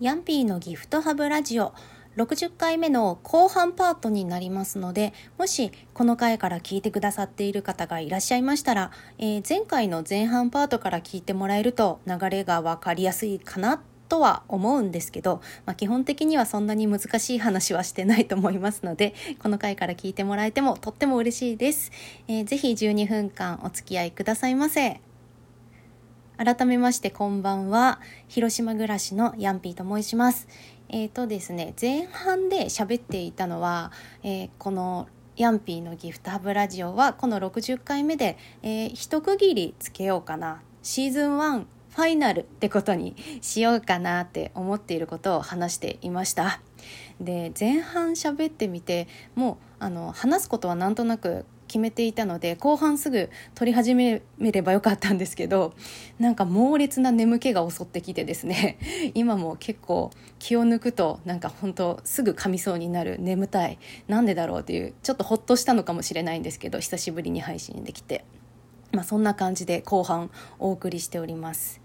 [0.00, 1.74] ヤンピーのギフトハブラジオ
[2.16, 21.92] 60回目の後半パートになりますので、もしこの回から聞いてくださっている方がいらっしゃいましたら、えー、前回の前半パートから聞いてもらえると流れがわかりやすいかなとは思うんですけど、まあ、基本的にはそんなに難しい話はしてないと思いますので、この回から聞いてもらえてもとっても嬉しいです。
[22.26, 25.02] えー、ぜひ12分間お付き合いくださいませ。
[26.42, 28.00] 改めましてこんばんは。
[28.26, 30.48] 広島暮らしのヤンピーと申します。
[30.88, 33.92] えっ、ー、とですね、前半で喋っていたのは、
[34.22, 35.06] えー、この
[35.36, 40.62] ヤンピーのギフトハブラジオはこの60回目で、えー、一区切りつけようかな。
[40.82, 46.62] シーズン1ファイナルってことにしようかなって思っていることを話していました。
[47.20, 55.72] で前半喋ってみてもうあの話すことはなんとなく決めていたので後半すぐ撮り始めればよかったんですけど
[56.18, 58.76] なんか猛烈な眠気が襲ってきてですね
[59.14, 63.78] 今も結構気を抜くとなんか本当すぐ噛みそうになる眠たい
[64.08, 68.24] なんでだろうっていうちょっとほっとしたのかもしれないんですけど久しぶりに配信できて。
[68.92, 71.80] まあ、そんな感じで後半お送りしております。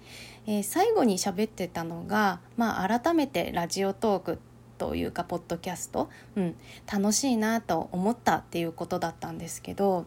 [0.47, 6.55] えー、最後に喋ってたのが、まあ、改めてラジオトークってというかポッドキャスト、うん、
[6.91, 10.05] 楽しいなと思ったっていうことだったんですけど、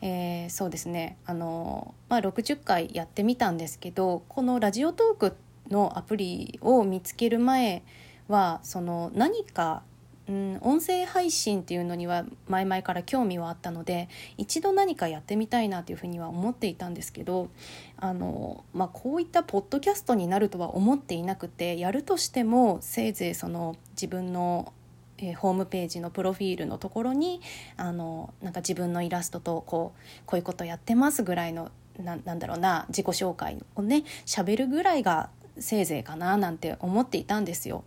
[0.00, 1.16] えー、そうですね。
[1.26, 5.36] あの、まあ、60回やってみたんですけどこのラジオトーク
[5.70, 7.82] のアプリを見つける前
[8.28, 9.82] はその何か
[10.28, 17.48] うん、音声配信っていうのには前々から興味はあったので一度何かやってみたいなというふうには思っていたんですけど
[17.96, 24.72] あの、まあ、こういったポッドキャストになるとは思っていなくてやるとしてもせいぜいその自分の
[25.20, 27.40] えー、ホームページのプロフィールのところに
[27.76, 37.82] あのなんか自分のイラストとこうこういうことやってますぐらいのななんだろうな自己紹介をね喋るぐらいがせいぜいかななんて思っていたんですよ。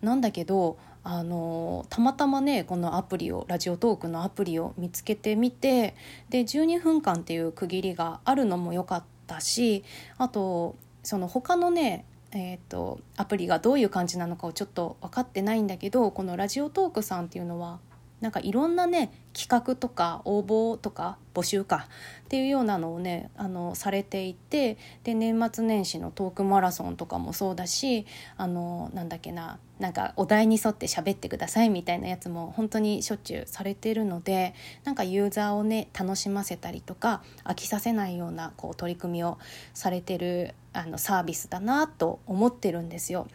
[0.00, 0.78] なんだけど
[1.08, 5.94] あのたまたまねこのアプリをラジオトークのアプリを見つけてみて
[6.30, 9.84] で12分間っていう区切りがあるのも良かったし
[10.18, 10.74] あと
[11.04, 17.78] その他のねえーと、アプリがどういう感じなのかをちょっと分かってないんだけどこのラジオトークさんっていうのは
[18.20, 21.86] なんかいろんなね企画とか応募とか募集か
[22.24, 28.06] っていうようなのをねあのされていてで年末年始のトークマラソンとかもそうだし
[28.38, 34.54] あのなんだっけななんかお題に沿って喋ってくださいみたいなやつも本当にしょっちゅうされてるので
[34.84, 39.36] なんかユーザーをね楽しませたりとか飽きさせないようなこう取り組みを
[39.74, 43.28] されてるあのサービスだなと思ってるんですよ。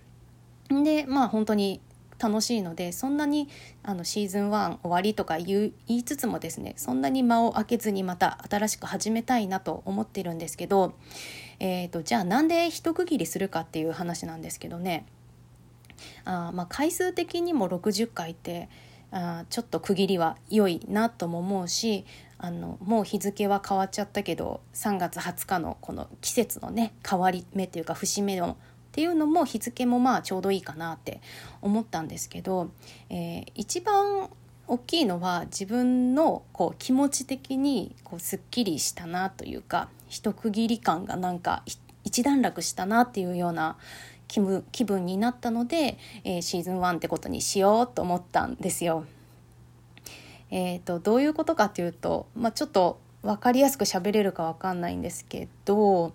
[0.70, 1.82] でまあ本当に
[2.22, 3.50] 楽しいのでそんなに
[3.84, 10.94] あのシーズン1終わりとか言いつつもですねそんなに間を空けずにまた新しく始めたいなと思ってるんですけど、
[11.60, 15.06] えーと、じゃあなんで一区切りするかっていう話なんですけどね。
[16.26, 18.70] あまあ回数的にも60回って
[19.12, 22.06] あちょっと区切りは良いなとも思うし
[22.38, 28.58] あのもう日付は変わっちゃったけど3月20日のこの季節のね変わり目というか節目の
[28.92, 31.22] っていうのも日付もまあちょうどいいかなって
[31.62, 32.72] 思ったんですけど、
[33.10, 34.30] えー、一番
[34.68, 41.64] 大きいのは自分のこう気持ち的にこうすっきりしたなというか一区切り感がなんか
[42.04, 43.78] 一段落したなっていうような
[44.28, 49.06] 気分気分になったので、えー、シーズン1ってことにしようと思ったんですよ。
[50.52, 56.14] えーと、どういうことかっていうと、まあ、ちょっと分かりやすく喋れるか分かんないんですけど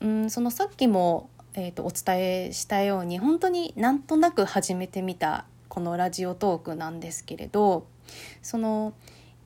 [0.00, 7.86] うんそのさっきもえーと、お伝えしたように本当になんとなく始めてみたこのラジオトークなんですけれど
[8.42, 8.94] その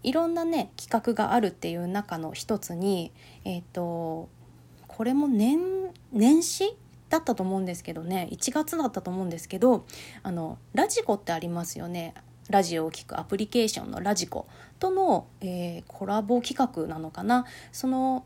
[0.02, 3.12] いろんなね企画があるっていう中の一つに、
[3.44, 4.28] えーと、
[4.86, 5.58] これも年
[6.12, 6.76] 年始
[7.08, 9.86] だったと思うんですけどね1月だったと思うんですけど
[10.22, 12.14] あのラジコってありますよね。
[12.48, 14.46] ラジオを聴くアプリケーションのラジコ
[14.78, 17.44] との、えー、コラボ企画なのかな。
[17.72, 18.24] その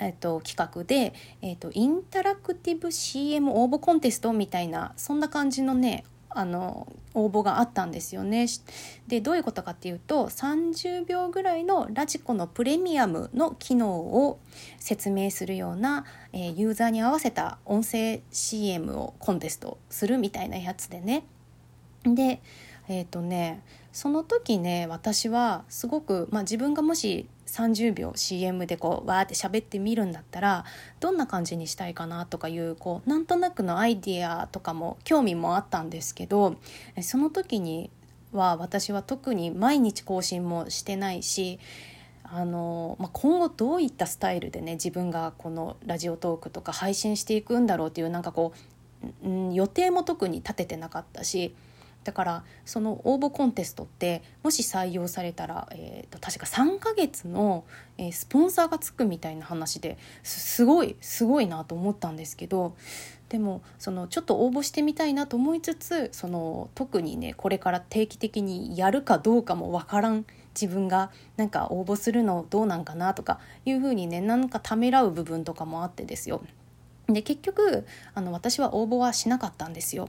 [0.00, 1.12] えっと、企画で、
[1.42, 8.46] えっと、インタラクティブ CM 応募コンテストみたいなそんな感じのねあの応募があったんですよね。
[9.08, 14.38] でどういうことかっていうと30秒ぐらいのラジコのプレミアムの機能を
[14.78, 21.24] 説明するような、えー、ユーザーに合わせた音声 CM をコンテストするみたいなやつでね。
[22.04, 22.40] で
[22.88, 30.64] えっ、ー、とねその時ね私はすごく、まあ、自分がもし30秒 CM でこうわーって喋ってみるんだったら
[31.00, 36.56] どんな感じにしたいかなとかいうこうなんとなくのアイディアとかも興味もあったんですけど
[37.02, 37.90] その時に
[38.32, 41.58] は私は特に毎日更新もしてないし
[42.22, 48.58] あの、まあ、今後どういったスタイルでね自分がこのラジオトークとか配信していくんだろうっていうなんかこう
[49.24, 51.54] うん、予定も特に立ててなかったし
[52.04, 57.64] だからその応募コンテストってもし採用されたら、えーと、確か3ヶ月の、
[57.98, 62.74] えー、スポンサーがつくみたいな話ですごいすごいなと思ったんですけど
[63.28, 70.24] でもそのちょっと応募してみたいなと思いつつその特にねこれから定期的にやるかどうかもわからん
[70.60, 76.42] 自分がなんか応募するのどうなんかなとかいうふうにねなんかためらう部分とかもあってですよ。
[77.06, 80.08] で結局あの私は応募はしなかったんですよ。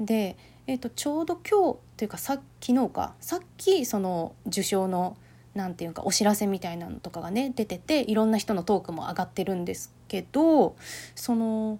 [0.00, 0.36] で
[0.68, 5.16] えーと、ちょうど今日というかさ昨日かさっきその受賞の
[5.54, 10.76] なんていうかお知らせみたいなのとかがね出てていろんな人のトークも上がってるんですけど
[11.14, 11.78] その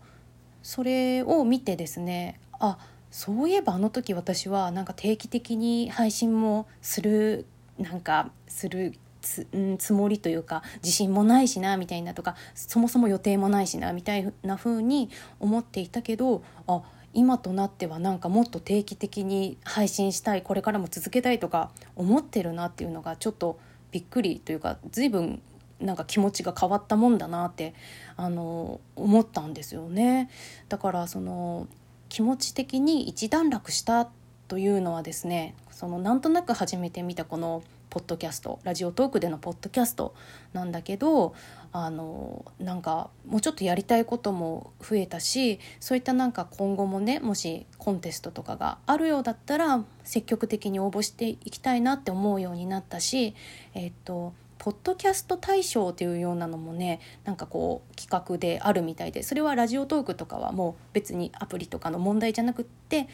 [0.63, 2.79] それを見てですねあ
[3.11, 7.47] そういえばあの時私はなんか定期的に配信もする
[7.79, 8.95] なんかする
[9.27, 16.83] つ,、うん、つもりというか自信もないしなみたいなとかそもそも予定もないしなみたいな風に思っていたけどあ
[17.13, 23.59] 今となってはなんかもっと定期的に配信したいこれからも続けたいとか思ってるなっていうのがちょっと
[23.91, 25.41] びっくりというか随分
[25.81, 27.75] なんか気持ちが変わったもんだなって
[28.17, 30.31] あの思ったんですよね。
[30.69, 31.69] だからその
[32.09, 34.09] 気持ち的に一段落した
[34.49, 37.63] というのはですねそのなんとなく始めてみたこの
[37.97, 40.15] ポッドキャストラジオトークでのポッドキャスト
[40.53, 41.35] なんだけど
[41.73, 53.35] あのなんかもうちょっとやりたいことも増えたしそういったなんか今後もねもしコンテストとかがあるようだったら積極的に応募していきたいなって思うようになったし
[53.73, 63.09] えっとポッドキャスト大賞というようなのもねなんかこう企画であるみたいでそれはラジオトークとかはもう別にアプリとかの問題じゃなくって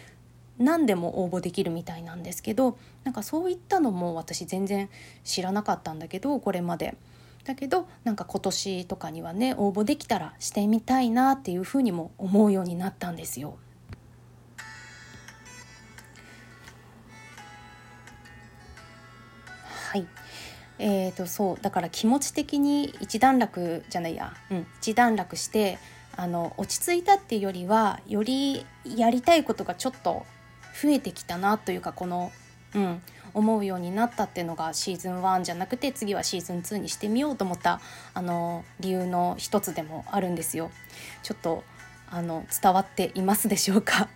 [0.63, 4.89] 何でも応募できるみたいなんですけどなんかそういったのも私全然
[5.25, 6.97] 知らなかったんだけどこれまで。
[7.45, 13.57] だけどなんか今年とかにはね応募できたらしてみたいなっていうふうにも思うようになったんですよ。
[19.91, 20.07] はい
[20.79, 25.79] えーと、そうだから気持ち的に一段落じゃないや、うん、一段落して
[26.17, 30.25] あの落ち着いたっていうよりはよりやりたいことがちょっと
[30.81, 32.33] 増えてきたなというかこの、
[32.75, 33.03] うん、
[33.35, 37.81] 思うようになったっていうのがシーズン1じゃなくて次はシーズン2にしてみようと思った
[38.15, 40.71] あの理由の一つでもあるんですよ。
[41.23, 41.65] ちょっと
[42.11, 44.09] あの伝わっていますでしょうか？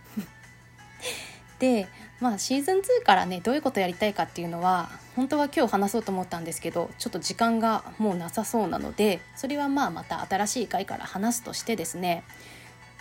[1.59, 1.87] で
[2.19, 12.23] まあシーズン2からねどういうことやりたいかっていうのは本当は今日話そうと思ったんですけどちょっと時間がもうなさそうなのでそれはまあまた新しい回から話すとしてですね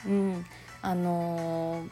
[0.06, 0.46] うん
[0.80, 1.90] あのー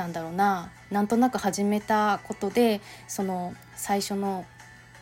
[0.00, 4.46] なんだろうななんとなく始めたことでその最初の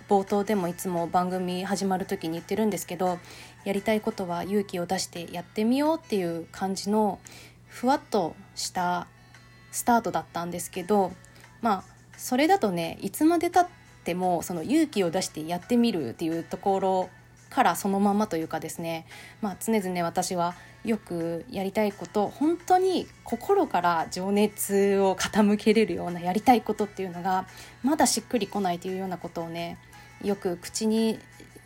[0.08, 3.20] 冒頭でもいつも番組始まる時に言ってるんですけど
[3.64, 7.20] やりたいことは勇気を出してやってみようっていう感じの
[7.68, 9.06] ふわっとした
[9.70, 11.12] スタートだったんですけど
[11.60, 11.84] まあ
[12.16, 13.68] それだとねいつまでたっ
[14.02, 17.10] てもその勇気を出してやってみるっていうところ
[17.50, 19.06] からそのままというかですね、
[19.40, 20.54] まあ、常々私は
[20.84, 27.46] よくやりたいこと本当に心から情熱を傾けれるようなやりたいことっていうのが
[27.82, 29.78] まだしっくりこないというようなことをね
[30.22, 31.18] よく口に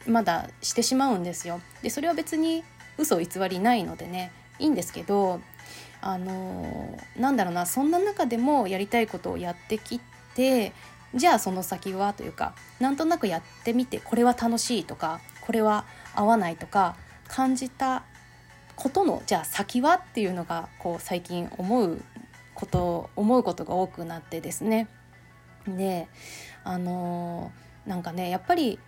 [0.07, 1.61] まだしてしまうんですよ。
[1.83, 2.65] でそれは別に
[2.99, 5.41] 嘘偽りないのでねいいんですけど
[6.01, 10.01] あのなんだろうなそんな中でもやりたいことをやってき
[10.35, 10.73] て
[11.15, 15.85] じゃあその先はというかなんとなくやってみてこれは楽しいとかこれは
[16.15, 16.97] 合わないとか
[17.29, 18.05] 感じた
[18.77, 22.03] ことのじゃあ先はっていうのがこう最近思う
[22.55, 24.89] こと思うことが多くなってですね。
[25.67, 26.09] で
[26.65, 28.79] あのー、なんかねやっぱり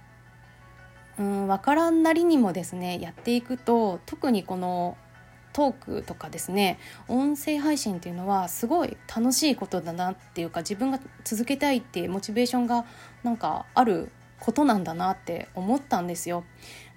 [1.19, 4.97] うん分からんなりにもですねやっていくと特にこの
[5.53, 12.85] トークとかですね音声配信っていうのはすごい楽しいことだなっていうか自分が続けたいっていうモチベーションが
[13.23, 14.11] なんかある
[14.45, 16.45] ことなんだなって思ったんですよ。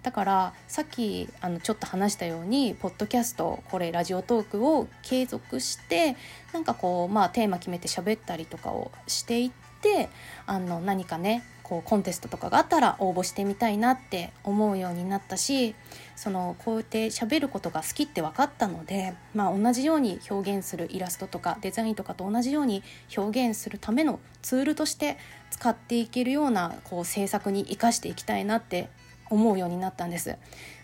[0.04, 6.18] だからさっきあのちょっと話したようにポッドキャストこれラジオトークを継続して
[6.54, 9.52] なんかこうまあテーマ決めて喋ったりとかをしていっ
[9.82, 10.10] て
[10.46, 15.76] あの何かねこうコンテストとかがあったら応募してみたいなって思うようになったし
[16.16, 22.84] そのこうやって喋ることが好きって分かったので、まあ、同じように表現するイラストとかデザインとかと同じように
[23.18, 25.18] 表現するためのツールとして
[25.52, 28.90] 使っていけるようなこう制作に生かしていきたいなって
[29.30, 30.38] 思うようになったんです。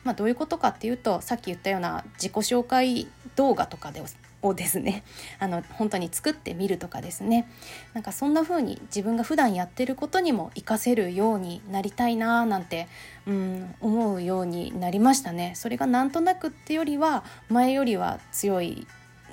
[0.04, 4.02] まあ、どういうことかっていうとさっき言ったような自己紹介動画とかで
[4.44, 5.04] をですね
[5.40, 7.48] あの本当に作ってみるとかですね
[7.94, 12.88] なんかそんな風に自分が普段やってることにも活かせるようになりたいなーなんて
[13.26, 15.54] うん思うようになりましたね。
[15.56, 18.86] それがなんとなくってよりは前よりは強い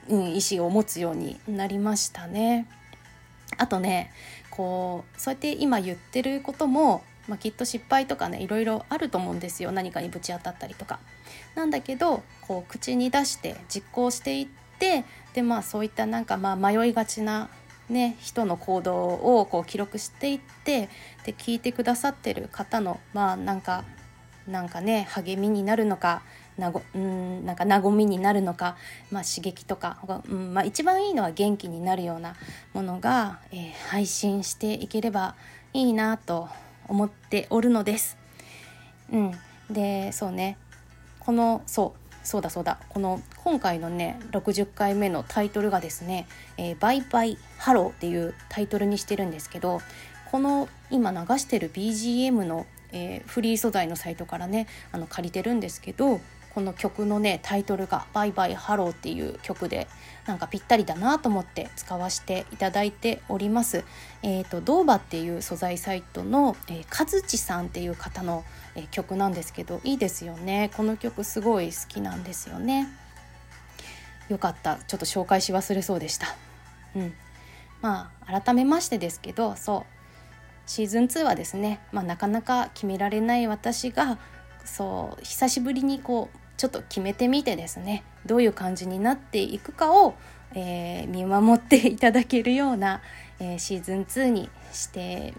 [0.09, 2.67] うん、意思を持つようになりましたね。
[3.57, 4.12] あとね
[4.50, 10.99] こうそうやって今言ってることも、まあ、きっと失敗とかねいろいろあると思うんですよ何かにぶち当たったりとか。
[11.55, 14.61] なんだけどこう口に出して実行していって
[15.35, 17.49] でまあそういったなんかまあ迷いがちな
[17.91, 18.95] ね、人の行動
[19.41, 20.89] をこう記録していって
[21.27, 23.85] で聞いてくださってる方のまあなんか
[24.47, 26.23] なんかね励みになるのか
[26.57, 28.77] なごうんなんか和みになるのか、
[29.11, 32.37] まあ、刺激とか、うんまあ、一番いいのは元気になるような
[32.75, 35.35] ものが、えー、配信していければ
[35.73, 36.49] いいなと
[36.87, 38.17] 思っておるのです。
[39.13, 39.33] うん、
[39.71, 40.59] でそうね。
[41.19, 42.10] このそう。
[42.23, 46.27] そうだそうだこの今回のね60回目のタイトルがですね
[46.59, 49.81] 「えー、バイバイハロー」っていうタイトルにしてるんですけど
[50.31, 56.21] この今流してる BGM の、えー、フリー素材のサイトからねあの借りてるんですけど
[56.55, 59.87] この曲のねタイトルが「バイバイハロー」っていう曲で
[60.27, 63.85] なんかぴったりだなと思って使わせていただいております。
[64.23, 72.89] えーと、ドーバっていう素材サイトの、えー、かずちさんっていう方の、えー、曲なんですけどいいですよねこの曲すごい好きなんですよね。
[74.29, 76.27] よかったちょっと紹介し忘れそうでした。
[76.95, 77.15] うん
[77.83, 80.00] まあ改めましてですけどそう
[80.67, 84.19] シーズン2はですね、まあ、なかなか決められない私が
[84.65, 90.15] そう久しぶりにこうちょっと決めてみてですねどういう感じになっていくかを、
[90.55, 93.00] えー、見守っていただけるような、
[93.41, 95.35] えー、シーズン2にして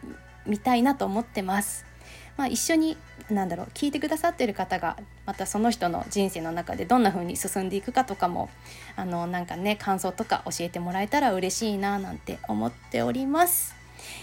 [0.45, 1.90] みたいなと思ってます。
[2.37, 2.97] まあ、一緒に
[3.29, 8.49] 何だろう聞いてくださってる方がまたその人の人生の中でどんな風に進んでいくかとかも
[8.95, 13.75] あのなんかね感想とか教えてもらえたら嬉しいななんて思っております。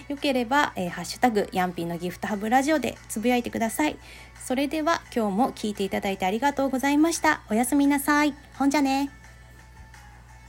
[0.08, 3.96] よければ、えー、ハッシュタグヤンピーのギフトハブラジオでつぶやいてください。
[4.44, 7.42] それでは今日も聞いていただいてありがとうございました。
[7.50, 8.34] おやすみなさい。
[8.54, 9.17] ほんじゃね。